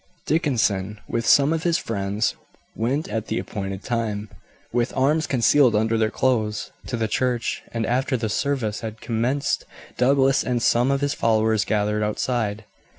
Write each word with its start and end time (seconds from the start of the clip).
Dickson 0.25 0.99
with 1.07 1.27
some 1.27 1.53
of 1.53 1.61
his 1.61 1.77
friends 1.77 2.33
went 2.75 3.07
at 3.07 3.27
the 3.27 3.37
appointed 3.37 3.83
time, 3.83 4.29
with 4.73 4.97
arms 4.97 5.27
concealed 5.27 5.75
under 5.75 5.95
their 5.95 6.09
clothes, 6.09 6.71
to 6.87 6.97
the 6.97 7.07
church; 7.07 7.61
and 7.71 7.85
after 7.85 8.17
the 8.17 8.27
service 8.27 8.79
had 8.81 8.99
commenced 8.99 9.63
Douglas 9.97 10.43
and 10.43 10.59
some 10.59 10.89
of 10.89 11.01
his 11.01 11.13
followers 11.13 11.63
gathered 11.65 12.01
outside. 12.01 12.65